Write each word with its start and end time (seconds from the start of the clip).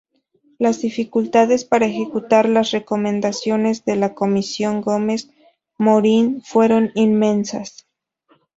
Las 0.57 0.81
dificultades 0.81 1.63
para 1.63 1.85
ejecutar 1.85 2.49
las 2.49 2.71
recomendaciones 2.71 3.85
de 3.85 3.97
la 3.97 4.15
Comisión 4.15 4.81
Gómez 4.81 5.29
Morín 5.77 6.41
fueron 6.43 6.89
inmensas. 6.95 7.85